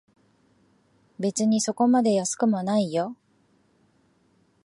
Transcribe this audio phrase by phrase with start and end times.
[1.19, 3.15] 別にそこまで安くもないよ